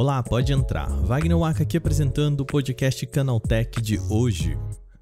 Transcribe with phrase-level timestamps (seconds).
[0.00, 0.88] Olá, pode entrar.
[0.88, 4.56] Wagner Waka aqui apresentando o podcast Canaltech de hoje.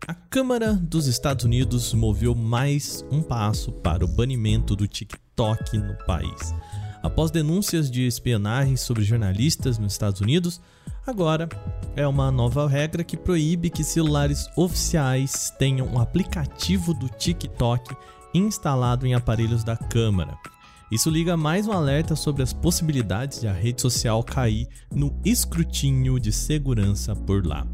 [0.06, 5.94] A Câmara dos Estados Unidos moveu mais um passo para o banimento do TikTok no
[6.04, 6.54] país.
[7.02, 10.60] Após denúncias de espionagem sobre jornalistas nos Estados Unidos,
[11.06, 11.48] agora
[11.94, 17.94] é uma nova regra que proíbe que celulares oficiais tenham um aplicativo do TikTok
[18.34, 20.36] instalado em aparelhos da Câmara.
[20.90, 26.18] Isso liga mais um alerta sobre as possibilidades de a rede social cair no escrutínio
[26.18, 27.66] de segurança por lá.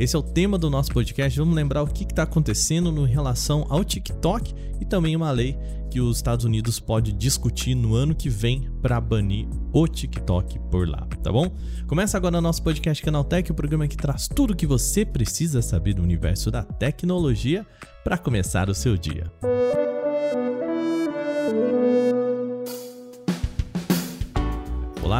[0.00, 1.38] Esse é o tema do nosso podcast.
[1.38, 5.58] Vamos lembrar o que está acontecendo em relação ao TikTok e também uma lei
[5.90, 10.88] que os Estados Unidos pode discutir no ano que vem para banir o TikTok por
[10.88, 11.54] lá, tá bom?
[11.86, 15.60] Começa agora o nosso podcast Canaltech, o programa que traz tudo o que você precisa
[15.60, 17.66] saber do universo da tecnologia
[18.02, 19.30] para começar o seu dia.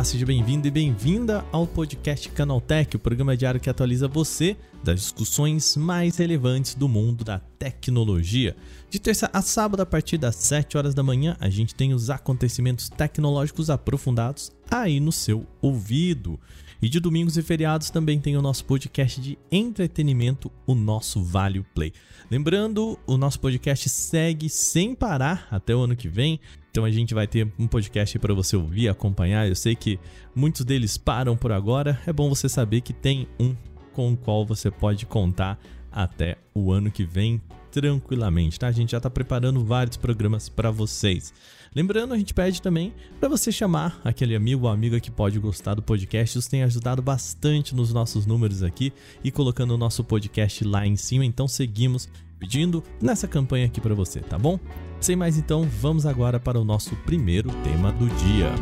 [0.03, 4.99] Olá, seja bem-vindo e bem-vinda ao podcast Canaltech, o programa diário que atualiza você das
[4.99, 8.57] discussões mais relevantes do mundo da tecnologia.
[8.91, 12.11] De terça a sábado, a partir das 7 horas da manhã, a gente tem os
[12.11, 16.37] acontecimentos tecnológicos aprofundados aí no seu ouvido.
[16.83, 21.65] E de domingos e feriados também tem o nosso podcast de entretenimento, o nosso Vale
[21.77, 21.93] Play.
[22.29, 26.41] Lembrando, o nosso podcast segue sem parar até o ano que vem.
[26.73, 29.47] Então a gente vai ter um podcast para você ouvir, acompanhar.
[29.47, 30.01] Eu sei que
[30.35, 32.01] muitos deles param por agora.
[32.07, 33.55] É bom você saber que tem um
[33.93, 35.61] com o qual você pode contar
[35.93, 38.69] até o ano que vem tranquilamente, tá?
[38.69, 41.35] A gente já está preparando vários programas para vocês.
[41.75, 45.75] Lembrando, a gente pede também para você chamar aquele amigo ou amiga que pode gostar
[45.75, 46.39] do podcast.
[46.39, 48.93] Isso tem ajudado bastante nos nossos números aqui
[49.25, 51.25] e colocando o nosso podcast lá em cima.
[51.25, 54.59] Então seguimos pedindo nessa campanha aqui para você, tá bom?
[55.01, 58.53] Sem mais então, vamos agora para o nosso primeiro tema do dia.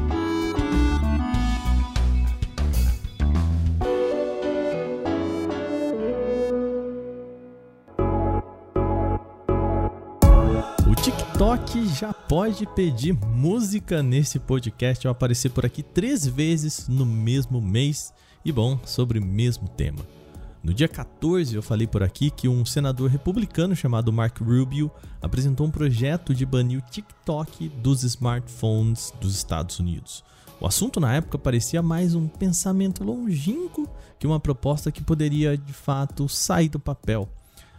[11.40, 17.62] TikTok já pode pedir música nesse podcast ao aparecer por aqui três vezes no mesmo
[17.62, 18.12] mês
[18.44, 20.00] e, bom, sobre o mesmo tema.
[20.62, 24.90] No dia 14, eu falei por aqui que um senador republicano chamado Mark Rubio
[25.22, 30.22] apresentou um projeto de banir o TikTok dos smartphones dos Estados Unidos.
[30.60, 35.72] O assunto na época parecia mais um pensamento longínquo que uma proposta que poderia de
[35.72, 37.26] fato sair do papel.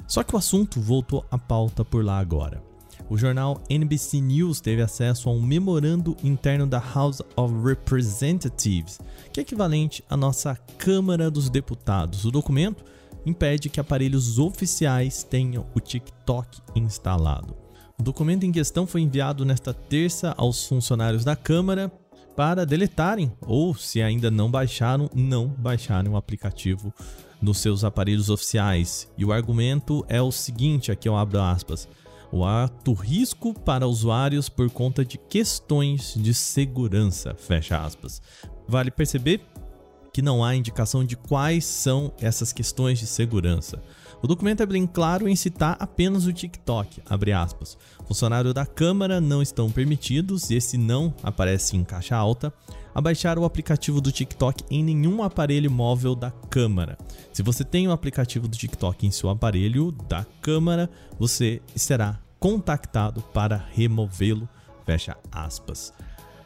[0.08, 2.71] Só que o assunto voltou à pauta por lá agora
[3.12, 9.02] o jornal NBC News teve acesso a um memorando interno da House of Representatives,
[9.34, 12.24] que é equivalente à nossa Câmara dos Deputados.
[12.24, 12.86] O documento
[13.26, 17.54] impede que aparelhos oficiais tenham o TikTok instalado.
[18.00, 21.92] O documento em questão foi enviado nesta terça aos funcionários da Câmara
[22.34, 26.94] para deletarem ou, se ainda não baixaram, não baixarem o aplicativo
[27.42, 29.12] nos seus aparelhos oficiais.
[29.18, 31.90] E o argumento é o seguinte, aqui eu abro aspas
[32.32, 38.22] o alto risco para usuários por conta de questões de segurança, fecha aspas.
[38.68, 39.42] Vale perceber
[40.14, 43.82] que não há indicação de quais são essas questões de segurança.
[44.24, 47.76] O documento é bem claro em citar apenas o TikTok, abre aspas.
[48.06, 52.54] Funcionários da Câmara não estão permitidos, e esse não aparece em caixa alta,
[52.94, 57.00] a baixar o aplicativo do TikTok em nenhum aparelho móvel da Câmara.
[57.34, 63.24] Se você tem o aplicativo do TikTok em seu aparelho da Câmara, você será contactado
[63.34, 64.48] para removê-lo.
[64.86, 65.92] Fecha aspas.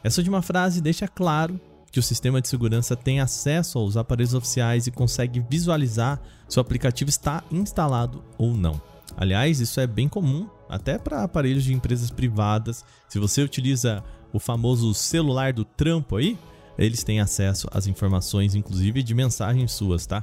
[0.02, 1.60] Essa última frase deixa claro
[1.96, 6.60] que o sistema de segurança tem acesso aos aparelhos oficiais e consegue visualizar se o
[6.60, 8.78] aplicativo está instalado ou não.
[9.16, 12.84] Aliás, isso é bem comum até para aparelhos de empresas privadas.
[13.08, 16.38] Se você utiliza o famoso celular do trampo aí,
[16.76, 20.22] eles têm acesso às informações, inclusive de mensagens suas, tá?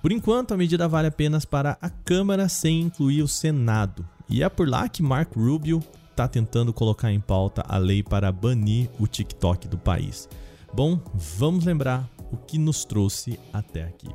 [0.00, 4.08] Por enquanto, a medida vale apenas para a Câmara sem incluir o Senado.
[4.26, 8.32] E é por lá que Mark Rubio está tentando colocar em pauta a lei para
[8.32, 10.26] banir o TikTok do país.
[10.74, 14.08] Bom, vamos lembrar o que nos trouxe até aqui.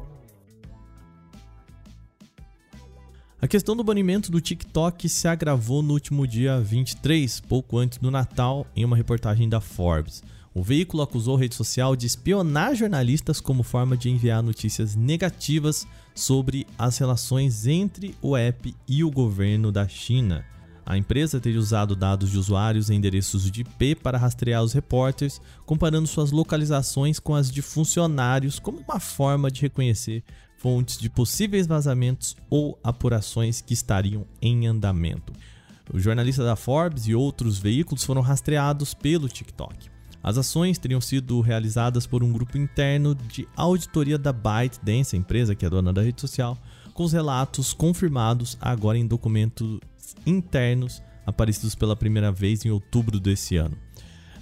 [3.42, 8.12] A questão do banimento do TikTok se agravou no último dia 23, pouco antes do
[8.12, 10.22] Natal, em uma reportagem da Forbes.
[10.54, 15.88] O veículo acusou a rede social de espionar jornalistas como forma de enviar notícias negativas
[16.14, 20.44] sobre as relações entre o app e o governo da China.
[20.90, 25.40] A empresa teria usado dados de usuários e endereços de IP para rastrear os repórteres,
[25.64, 30.24] comparando suas localizações com as de funcionários como uma forma de reconhecer
[30.58, 35.32] fontes de possíveis vazamentos ou apurações que estariam em andamento.
[35.94, 39.92] O jornalista da Forbes e outros veículos foram rastreados pelo TikTok.
[40.24, 45.54] As ações teriam sido realizadas por um grupo interno de auditoria da ByteDance, a empresa
[45.54, 46.58] que é dona da rede social,
[46.96, 49.06] com os relatos confirmados agora em
[50.26, 53.78] internos aparecidos pela primeira vez em outubro desse ano.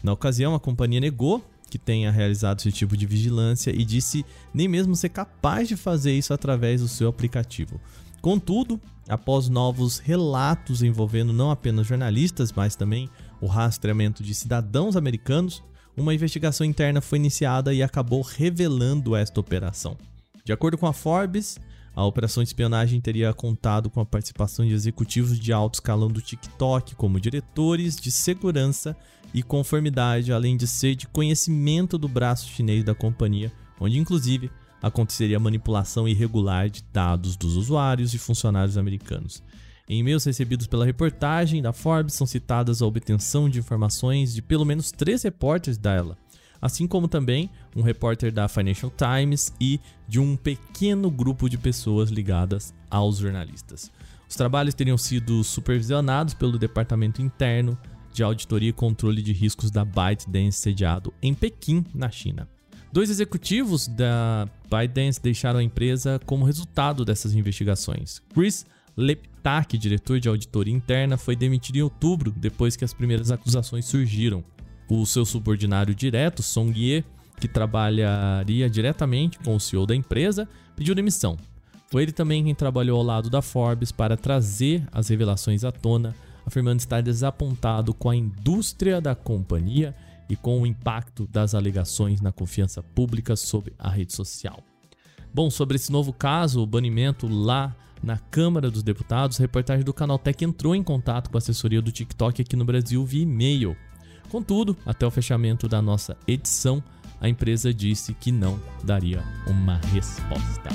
[0.03, 4.67] Na ocasião, a companhia negou que tenha realizado esse tipo de vigilância e disse nem
[4.67, 7.79] mesmo ser capaz de fazer isso através do seu aplicativo.
[8.21, 13.09] Contudo, após novos relatos envolvendo não apenas jornalistas, mas também
[13.41, 15.63] o rastreamento de cidadãos americanos,
[15.95, 19.97] uma investigação interna foi iniciada e acabou revelando esta operação.
[20.43, 21.59] De acordo com a Forbes,
[21.97, 26.21] a operação de espionagem teria contado com a participação de executivos de alto escalão do
[26.21, 28.95] TikTok, como diretores de segurança
[29.33, 35.39] e conformidade, além de ser de conhecimento do braço chinês da companhia, onde inclusive aconteceria
[35.39, 39.41] manipulação irregular de dados dos usuários e funcionários americanos.
[39.89, 44.65] Em e-mails recebidos pela reportagem da Forbes são citadas a obtenção de informações de pelo
[44.65, 46.15] menos três repórteres dela,
[46.61, 52.09] assim como também um repórter da Financial Times e de um pequeno grupo de pessoas
[52.09, 53.91] ligadas aos jornalistas.
[54.29, 57.77] Os trabalhos teriam sido supervisionados pelo departamento interno
[58.13, 62.47] de auditoria e controle de riscos da ByteDance sediado em Pequim, na China.
[62.91, 68.21] Dois executivos da ByteDance deixaram a empresa como resultado dessas investigações.
[68.33, 68.65] Chris
[68.97, 74.43] Leptak, diretor de auditoria interna, foi demitido em outubro depois que as primeiras acusações surgiram.
[74.89, 77.03] O seu subordinado direto, Song Ye,
[77.39, 81.37] que trabalharia diretamente com o CEO da empresa, pediu demissão.
[81.89, 86.15] Foi ele também quem trabalhou ao lado da Forbes para trazer as revelações à tona,
[86.45, 89.95] afirmando estar desapontado com a indústria da companhia
[90.29, 94.61] e com o impacto das alegações na confiança pública sobre a rede social.
[95.33, 99.93] Bom, sobre esse novo caso, o banimento lá na Câmara dos Deputados, a reportagem do
[99.93, 103.75] Canaltech entrou em contato com a assessoria do TikTok aqui no Brasil via e-mail.
[104.29, 106.83] Contudo, até o fechamento da nossa edição,
[107.19, 110.69] a empresa disse que não daria uma resposta.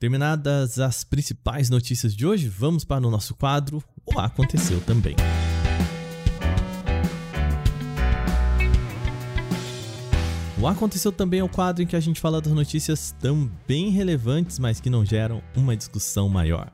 [0.00, 5.14] Terminadas as principais notícias de hoje, vamos para o nosso quadro O Aconteceu Também.
[10.60, 14.60] O Aconteceu também é o quadro em que a gente fala das notícias também relevantes,
[14.60, 16.72] mas que não geram uma discussão maior.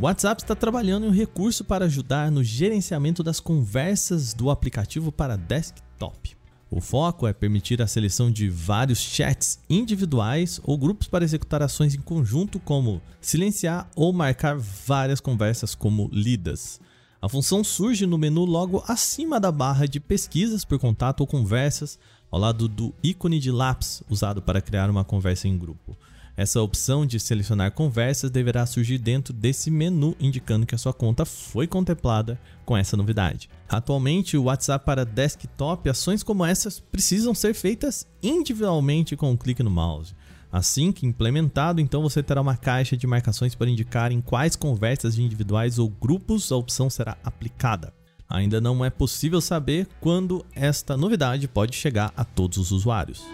[0.00, 5.10] O WhatsApp está trabalhando em um recurso para ajudar no gerenciamento das conversas do aplicativo
[5.10, 6.36] para desktop.
[6.70, 11.96] O foco é permitir a seleção de vários chats individuais ou grupos para executar ações
[11.96, 16.80] em conjunto, como silenciar ou marcar várias conversas como lidas.
[17.20, 21.98] A função surge no menu logo acima da barra de pesquisas por contato ou conversas,
[22.30, 25.96] ao lado do ícone de lápis usado para criar uma conversa em grupo.
[26.38, 31.24] Essa opção de selecionar conversas deverá surgir dentro desse menu, indicando que a sua conta
[31.24, 33.50] foi contemplada com essa novidade.
[33.68, 39.64] Atualmente, o WhatsApp para desktop, ações como essas precisam ser feitas individualmente com um clique
[39.64, 40.14] no mouse.
[40.52, 45.18] Assim que implementado, então você terá uma caixa de marcações para indicar em quais conversas
[45.18, 47.92] individuais ou grupos a opção será aplicada.
[48.28, 53.24] Ainda não é possível saber quando esta novidade pode chegar a todos os usuários.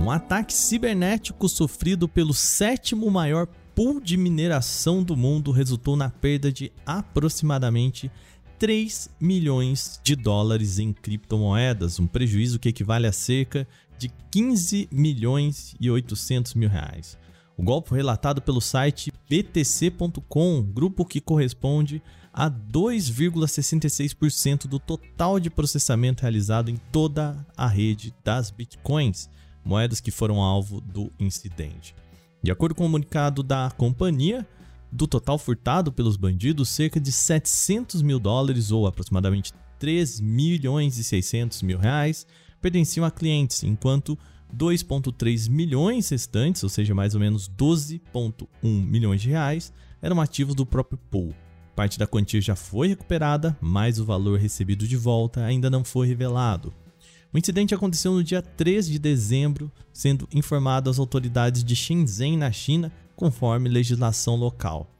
[0.00, 6.50] Um ataque cibernético sofrido pelo sétimo maior pool de mineração do mundo resultou na perda
[6.50, 8.10] de aproximadamente
[8.58, 15.76] 3 milhões de dólares em criptomoedas, um prejuízo que equivale a cerca de 15 milhões
[15.78, 17.18] e 800 mil reais.
[17.54, 22.02] O golpe foi relatado pelo site btc.com, grupo que corresponde
[22.32, 29.28] a 2,66% do total de processamento realizado em toda a rede das bitcoins,
[29.64, 31.94] moedas que foram alvo do incidente.
[32.42, 34.46] De acordo com o comunicado da companhia,
[34.90, 41.04] do total furtado pelos bandidos, cerca de 700 mil dólares, ou aproximadamente 3 milhões e
[41.04, 42.26] 600 mil reais,
[42.60, 44.18] pertenciam a clientes, enquanto
[44.54, 50.66] 2,3 milhões restantes, ou seja, mais ou menos 12,1 milhões de reais, eram ativos do
[50.66, 51.34] próprio pool.
[51.76, 56.06] Parte da quantia já foi recuperada, mas o valor recebido de volta ainda não foi
[56.06, 56.74] revelado.
[57.32, 62.50] O incidente aconteceu no dia 3 de dezembro, sendo informado às autoridades de Shenzhen, na
[62.50, 64.90] China, conforme legislação local.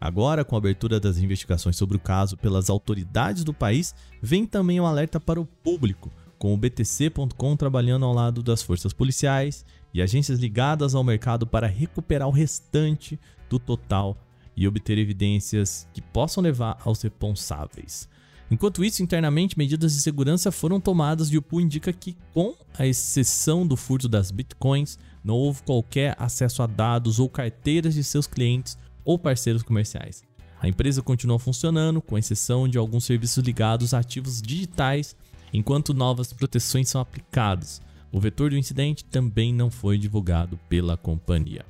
[0.00, 4.80] Agora, com a abertura das investigações sobre o caso pelas autoridades do país, vem também
[4.80, 9.64] um alerta para o público, com o BTC.com trabalhando ao lado das forças policiais
[9.94, 14.16] e agências ligadas ao mercado para recuperar o restante do total
[14.56, 18.08] e obter evidências que possam levar aos responsáveis.
[18.50, 22.86] Enquanto isso, internamente, medidas de segurança foram tomadas e o pool indica que, com a
[22.86, 28.26] exceção do furto das bitcoins, não houve qualquer acesso a dados ou carteiras de seus
[28.26, 30.22] clientes ou parceiros comerciais.
[30.60, 35.16] A empresa continua funcionando, com exceção de alguns serviços ligados a ativos digitais,
[35.52, 37.82] enquanto novas proteções são aplicadas.
[38.12, 41.64] O vetor do incidente também não foi divulgado pela companhia.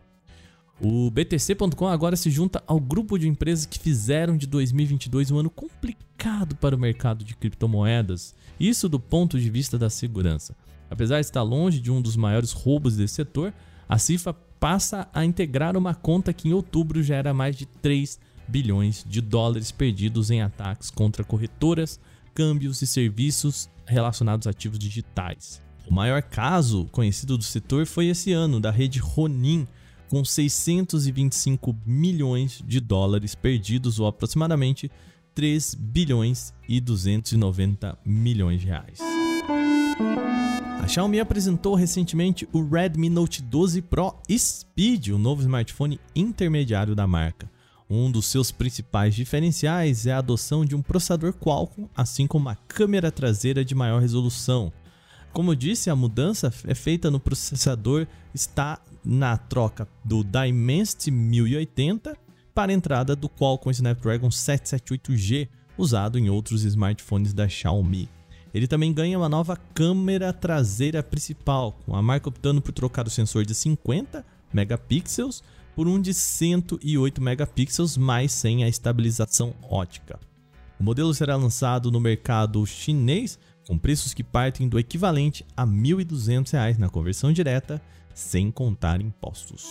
[0.81, 5.49] O BTC.com agora se junta ao grupo de empresas que fizeram de 2022 um ano
[5.49, 10.55] complicado para o mercado de criptomoedas, isso do ponto de vista da segurança.
[10.91, 13.55] Apesar de estar longe de um dos maiores roubos desse setor,
[13.89, 18.19] a CIFA passa a integrar uma conta que em outubro já era mais de 3
[18.47, 21.99] bilhões de dólares perdidos em ataques contra corretoras,
[22.35, 25.63] câmbios e serviços relacionados a ativos digitais.
[25.89, 29.67] O maior caso conhecido do setor foi esse ano, da rede Ronin,
[30.09, 34.91] com 625 milhões de dólares perdidos, ou aproximadamente
[35.35, 38.99] 3 bilhões e 290 milhões de reais.
[40.83, 47.07] A Xiaomi apresentou recentemente o Redmi Note 12 Pro Speed, o novo smartphone intermediário da
[47.07, 47.51] marca.
[47.89, 52.57] Um dos seus principais diferenciais é a adoção de um processador Qualcomm, assim como uma
[52.69, 54.73] câmera traseira de maior resolução.
[55.33, 62.17] Como eu disse, a mudança é feita no processador, está na troca do Dimensity 1080
[62.53, 65.49] para a entrada do Qualcomm Snapdragon 778G,
[65.79, 68.09] usado em outros smartphones da Xiaomi.
[68.53, 73.11] Ele também ganha uma nova câmera traseira principal, com a marca optando por trocar o
[73.11, 75.43] sensor de 50 megapixels
[75.77, 80.19] por um de 108 megapixels, mas sem a estabilização ótica.
[80.81, 85.71] O modelo será lançado no mercado chinês com preços que partem do equivalente a R$
[85.71, 87.83] 1.200 na conversão direta
[88.17, 89.69] sem contar impostos.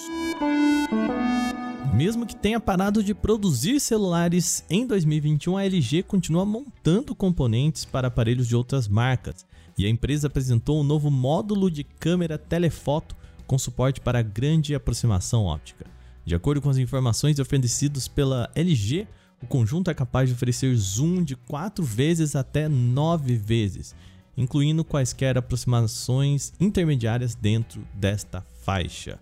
[1.96, 8.08] Mesmo que tenha parado de produzir celulares em 2021, a LG continua montando componentes para
[8.08, 13.16] aparelhos de outras marcas e a empresa apresentou um novo módulo de câmera telefoto
[13.48, 15.88] com suporte para grande aproximação óptica.
[16.24, 19.08] De acordo com as informações oferecidas pela LG,
[19.42, 23.96] o conjunto é capaz de oferecer zoom de 4 vezes até 9 vezes
[24.38, 29.20] incluindo quaisquer aproximações intermediárias dentro desta faixa.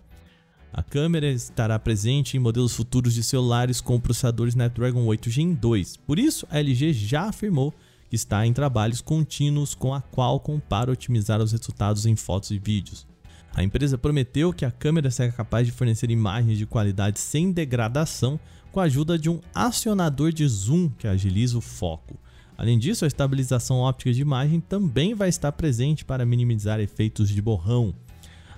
[0.72, 5.54] A câmera estará presente em modelos futuros de celulares com o processador Snapdragon 8 Gen
[5.54, 5.98] 2.
[5.98, 7.72] Por isso, a LG já afirmou
[8.10, 12.58] que está em trabalhos contínuos com a Qualcomm para otimizar os resultados em fotos e
[12.58, 13.06] vídeos.
[13.54, 18.38] A empresa prometeu que a câmera será capaz de fornecer imagens de qualidade sem degradação
[18.72, 22.18] com a ajuda de um acionador de zoom que agiliza o foco.
[22.56, 27.42] Além disso, a estabilização óptica de imagem também vai estar presente para minimizar efeitos de
[27.42, 27.94] borrão.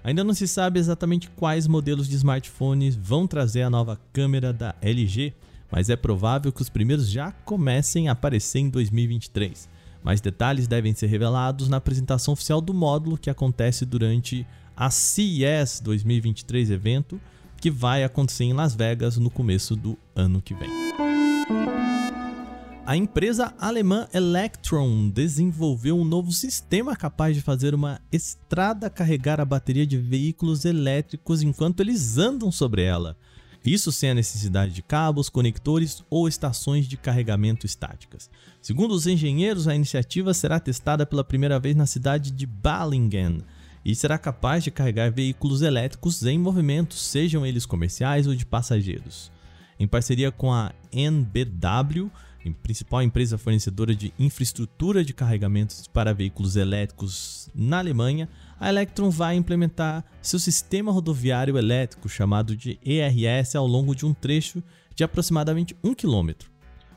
[0.05, 4.75] Ainda não se sabe exatamente quais modelos de smartphones vão trazer a nova câmera da
[4.81, 5.35] LG,
[5.71, 9.69] mas é provável que os primeiros já comecem a aparecer em 2023.
[10.05, 15.81] Mais detalhes devem ser revelados na apresentação oficial do módulo que acontece durante a CES
[15.83, 17.21] 2023 evento,
[17.61, 20.71] que vai acontecer em Las Vegas no começo do ano que vem.
[22.87, 29.45] A empresa alemã Electron desenvolveu um novo sistema capaz de fazer uma estrada carregar a
[29.45, 33.17] bateria de veículos elétricos enquanto eles andam sobre ela.
[33.65, 38.31] Isso sem a necessidade de cabos, conectores ou estações de carregamento estáticas.
[38.63, 43.41] Segundo os engenheiros, a iniciativa será testada pela primeira vez na cidade de Balingen
[43.85, 49.33] e será capaz de carregar veículos elétricos em movimento, sejam eles comerciais ou de passageiros.
[49.77, 52.11] Em parceria com a NBW,
[52.53, 59.37] principal empresa fornecedora de infraestrutura de carregamentos para veículos elétricos na Alemanha, a Electron vai
[59.37, 64.63] implementar seu sistema rodoviário elétrico chamado de ERS ao longo de um trecho
[64.95, 66.31] de aproximadamente 1 km.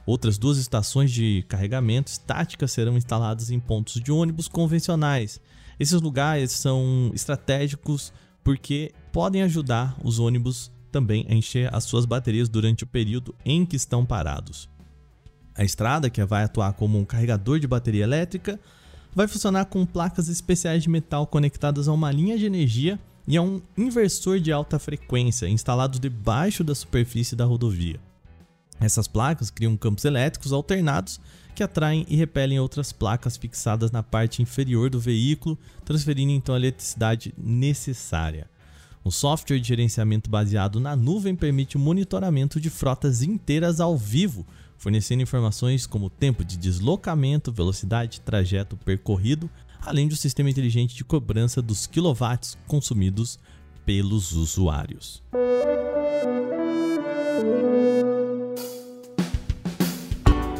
[0.05, 5.39] Outras duas estações de carregamento estáticas serão instaladas em pontos de ônibus convencionais.
[5.79, 8.11] Esses lugares são estratégicos
[8.43, 13.65] porque podem ajudar os ônibus também a encher as suas baterias durante o período em
[13.65, 14.67] que estão parados.
[15.55, 18.59] A estrada, que vai atuar como um carregador de bateria elétrica,
[19.13, 23.41] vai funcionar com placas especiais de metal conectadas a uma linha de energia e a
[23.41, 27.99] um inversor de alta frequência instalado debaixo da superfície da rodovia.
[28.79, 31.19] Essas placas criam campos elétricos alternados
[31.53, 36.57] que atraem e repelem outras placas fixadas na parte inferior do veículo, transferindo então a
[36.57, 38.49] eletricidade necessária.
[39.03, 44.45] Um software de gerenciamento baseado na nuvem permite o monitoramento de frotas inteiras ao vivo,
[44.79, 49.49] fornecendo informações como tempo de deslocamento, velocidade, trajeto percorrido,
[49.81, 53.37] além do sistema inteligente de cobrança dos quilowatts consumidos
[53.85, 55.21] pelos usuários.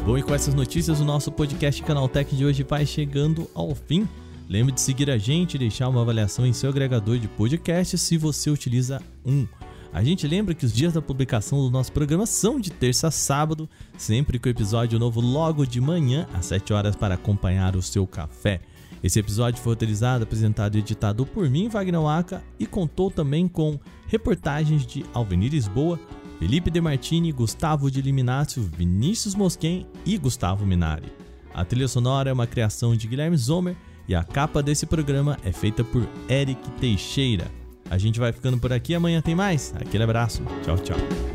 [0.04, 4.06] Bom, e com essas notícias, o nosso podcast Canaltech de hoje vai chegando ao fim.
[4.48, 8.18] Lembre de seguir a gente e deixar uma avaliação em seu agregador de podcast se
[8.18, 9.46] você utiliza um.
[9.92, 13.10] A gente lembra que os dias da publicação do nosso programa são de terça a
[13.10, 13.68] sábado,
[13.98, 18.60] sempre com episódio novo logo de manhã, às 7 horas, para acompanhar o seu café.
[19.02, 23.80] Esse episódio foi autorizado, apresentado e editado por mim, Wagner Waka, e contou também com
[24.06, 25.98] reportagens de Alvenir Lisboa,
[26.38, 31.12] Felipe De Martini, Gustavo de Liminácio, Vinícius Mosquen e Gustavo Minari.
[31.52, 35.50] A trilha sonora é uma criação de Guilherme Zomer e a capa desse programa é
[35.50, 37.59] feita por Eric Teixeira.
[37.90, 39.74] A gente vai ficando por aqui, amanhã tem mais.
[39.76, 40.42] Aquele abraço.
[40.62, 41.29] Tchau, tchau.